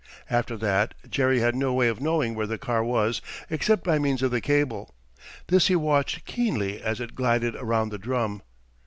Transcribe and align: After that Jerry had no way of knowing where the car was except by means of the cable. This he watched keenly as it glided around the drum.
After 0.31 0.57
that 0.57 0.95
Jerry 1.07 1.41
had 1.41 1.53
no 1.53 1.73
way 1.75 1.87
of 1.87 2.01
knowing 2.01 2.33
where 2.33 2.47
the 2.47 2.57
car 2.57 2.83
was 2.83 3.21
except 3.51 3.83
by 3.83 3.99
means 3.99 4.23
of 4.23 4.31
the 4.31 4.41
cable. 4.41 4.95
This 5.45 5.67
he 5.67 5.75
watched 5.75 6.25
keenly 6.25 6.81
as 6.81 6.99
it 6.99 7.13
glided 7.13 7.55
around 7.55 7.89
the 7.89 7.99
drum. 7.99 8.41